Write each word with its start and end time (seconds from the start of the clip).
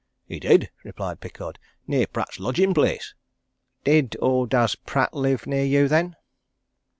"He 0.25 0.39
did," 0.39 0.71
replied 0.83 1.19
Pickard. 1.19 1.59
"Near 1.85 2.07
Pratt's 2.07 2.39
lodgin' 2.39 2.73
place." 2.73 3.13
"Did 3.83 4.17
or 4.19 4.47
does 4.47 4.73
Pratt 4.73 5.13
live 5.13 5.45
near 5.45 5.63
you, 5.63 5.87
then?" 5.87 6.15